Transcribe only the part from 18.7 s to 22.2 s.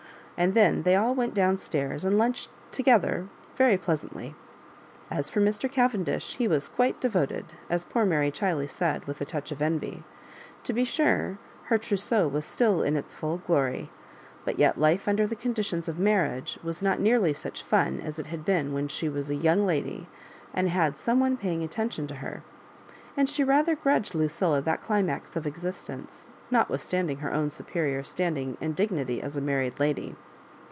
when she was a young lady, and had some one paying attention to